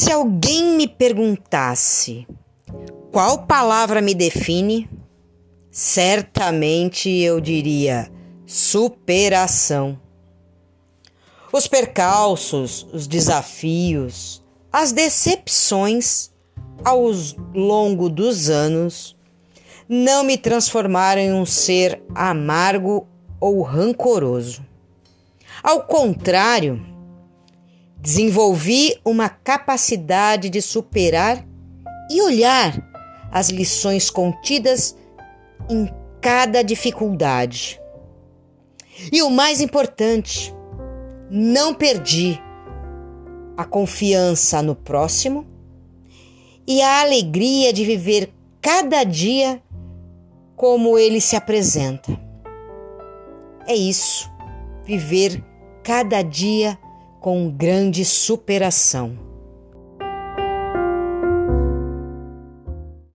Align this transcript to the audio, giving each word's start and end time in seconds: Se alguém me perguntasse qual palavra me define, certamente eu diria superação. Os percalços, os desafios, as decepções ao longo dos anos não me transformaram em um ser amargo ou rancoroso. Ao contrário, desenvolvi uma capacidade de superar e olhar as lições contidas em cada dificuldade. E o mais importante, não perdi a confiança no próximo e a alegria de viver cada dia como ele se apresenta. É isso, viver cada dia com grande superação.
Se 0.00 0.10
alguém 0.10 0.78
me 0.78 0.88
perguntasse 0.88 2.26
qual 3.12 3.46
palavra 3.46 4.00
me 4.00 4.14
define, 4.14 4.88
certamente 5.70 7.10
eu 7.10 7.38
diria 7.38 8.10
superação. 8.46 10.00
Os 11.52 11.66
percalços, 11.66 12.88
os 12.94 13.06
desafios, 13.06 14.42
as 14.72 14.90
decepções 14.90 16.30
ao 16.82 17.10
longo 17.54 18.08
dos 18.08 18.48
anos 18.48 19.14
não 19.86 20.24
me 20.24 20.38
transformaram 20.38 21.20
em 21.20 21.34
um 21.34 21.44
ser 21.44 22.02
amargo 22.14 23.06
ou 23.38 23.60
rancoroso. 23.60 24.64
Ao 25.62 25.82
contrário, 25.82 26.82
desenvolvi 28.00 28.98
uma 29.04 29.28
capacidade 29.28 30.48
de 30.48 30.62
superar 30.62 31.44
e 32.10 32.22
olhar 32.22 32.88
as 33.30 33.48
lições 33.48 34.10
contidas 34.10 34.96
em 35.68 35.92
cada 36.20 36.62
dificuldade. 36.62 37.80
E 39.12 39.22
o 39.22 39.30
mais 39.30 39.60
importante, 39.60 40.54
não 41.30 41.72
perdi 41.72 42.40
a 43.56 43.64
confiança 43.64 44.60
no 44.62 44.74
próximo 44.74 45.46
e 46.66 46.82
a 46.82 47.02
alegria 47.02 47.72
de 47.72 47.84
viver 47.84 48.32
cada 48.60 49.04
dia 49.04 49.62
como 50.56 50.98
ele 50.98 51.20
se 51.20 51.36
apresenta. 51.36 52.18
É 53.66 53.74
isso, 53.74 54.30
viver 54.84 55.42
cada 55.82 56.20
dia 56.22 56.78
com 57.20 57.50
grande 57.50 58.04
superação. 58.04 59.29